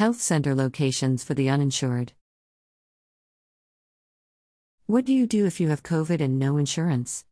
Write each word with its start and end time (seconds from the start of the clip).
Health 0.00 0.22
center 0.22 0.54
locations 0.54 1.22
for 1.22 1.34
the 1.34 1.50
uninsured. 1.50 2.14
What 4.86 5.04
do 5.04 5.12
you 5.12 5.26
do 5.26 5.44
if 5.44 5.60
you 5.60 5.68
have 5.68 5.82
COVID 5.82 6.22
and 6.22 6.38
no 6.38 6.56
insurance? 6.56 7.26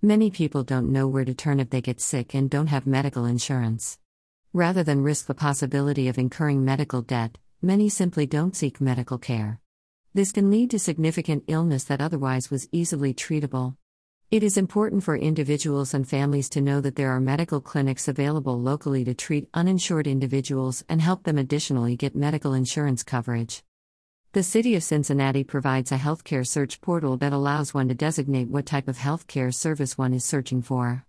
Many 0.00 0.30
people 0.30 0.62
don't 0.62 0.92
know 0.92 1.08
where 1.08 1.24
to 1.24 1.34
turn 1.34 1.58
if 1.58 1.70
they 1.70 1.80
get 1.80 2.00
sick 2.00 2.32
and 2.32 2.48
don't 2.48 2.68
have 2.68 2.86
medical 2.86 3.24
insurance. 3.24 3.98
Rather 4.52 4.84
than 4.84 5.02
risk 5.02 5.26
the 5.26 5.34
possibility 5.34 6.06
of 6.06 6.16
incurring 6.16 6.64
medical 6.64 7.02
debt, 7.02 7.38
many 7.60 7.88
simply 7.88 8.24
don't 8.24 8.54
seek 8.54 8.80
medical 8.80 9.18
care. 9.18 9.58
This 10.14 10.30
can 10.30 10.48
lead 10.48 10.70
to 10.70 10.78
significant 10.78 11.42
illness 11.48 11.82
that 11.82 12.00
otherwise 12.00 12.52
was 12.52 12.68
easily 12.70 13.12
treatable. 13.12 13.74
It 14.32 14.42
is 14.42 14.56
important 14.56 15.04
for 15.04 15.14
individuals 15.14 15.92
and 15.92 16.08
families 16.08 16.48
to 16.48 16.62
know 16.62 16.80
that 16.80 16.96
there 16.96 17.10
are 17.10 17.20
medical 17.20 17.60
clinics 17.60 18.08
available 18.08 18.58
locally 18.58 19.04
to 19.04 19.12
treat 19.12 19.50
uninsured 19.52 20.06
individuals 20.06 20.82
and 20.88 21.02
help 21.02 21.24
them 21.24 21.36
additionally 21.36 21.96
get 21.96 22.16
medical 22.16 22.54
insurance 22.54 23.02
coverage. 23.02 23.62
The 24.32 24.42
City 24.42 24.74
of 24.74 24.82
Cincinnati 24.82 25.44
provides 25.44 25.92
a 25.92 25.98
healthcare 25.98 26.46
search 26.46 26.80
portal 26.80 27.18
that 27.18 27.34
allows 27.34 27.74
one 27.74 27.88
to 27.88 27.94
designate 27.94 28.48
what 28.48 28.64
type 28.64 28.88
of 28.88 28.96
healthcare 28.96 29.54
service 29.54 29.98
one 29.98 30.14
is 30.14 30.24
searching 30.24 30.62
for. 30.62 31.04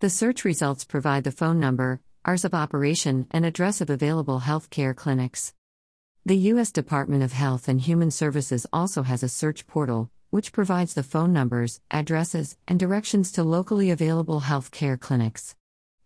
The 0.00 0.08
search 0.08 0.42
results 0.42 0.86
provide 0.86 1.24
the 1.24 1.30
phone 1.30 1.60
number, 1.60 2.00
hours 2.24 2.42
of 2.42 2.54
operation, 2.54 3.26
and 3.32 3.44
address 3.44 3.82
of 3.82 3.90
available 3.90 4.40
healthcare 4.40 4.96
clinics. 4.96 5.52
The 6.24 6.38
U.S. 6.52 6.72
Department 6.72 7.22
of 7.22 7.32
Health 7.32 7.68
and 7.68 7.82
Human 7.82 8.10
Services 8.10 8.66
also 8.72 9.02
has 9.02 9.22
a 9.22 9.28
search 9.28 9.66
portal, 9.66 10.10
which 10.32 10.50
provides 10.50 10.94
the 10.94 11.02
phone 11.02 11.30
numbers, 11.30 11.78
addresses, 11.90 12.56
and 12.66 12.80
directions 12.80 13.30
to 13.30 13.44
locally 13.44 13.90
available 13.90 14.40
healthcare 14.40 14.98
clinics. 14.98 15.54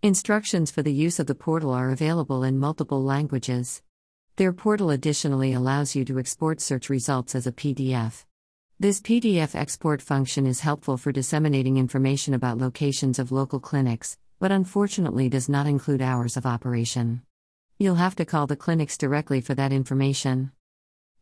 Instructions 0.02 0.68
for 0.68 0.82
the 0.82 0.92
use 0.92 1.20
of 1.20 1.28
the 1.28 1.34
portal 1.36 1.70
are 1.70 1.90
available 1.90 2.42
in 2.42 2.58
multiple 2.58 3.00
languages. 3.04 3.82
Their 4.34 4.52
portal 4.52 4.90
additionally 4.90 5.52
allows 5.52 5.94
you 5.94 6.04
to 6.06 6.18
export 6.18 6.60
search 6.60 6.90
results 6.90 7.36
as 7.36 7.46
a 7.46 7.52
PDF. 7.52 8.24
This 8.80 9.00
PDF 9.00 9.54
export 9.54 10.02
function 10.02 10.44
is 10.44 10.58
helpful 10.58 10.96
for 10.96 11.12
disseminating 11.12 11.76
information 11.76 12.34
about 12.34 12.58
locations 12.58 13.20
of 13.20 13.30
local 13.30 13.60
clinics, 13.60 14.18
but 14.40 14.50
unfortunately 14.50 15.28
does 15.28 15.48
not 15.48 15.68
include 15.68 16.02
hours 16.02 16.36
of 16.36 16.46
operation. 16.46 17.22
You'll 17.78 17.94
have 17.94 18.16
to 18.16 18.24
call 18.24 18.48
the 18.48 18.56
clinics 18.56 18.98
directly 18.98 19.40
for 19.40 19.54
that 19.54 19.72
information. 19.72 20.50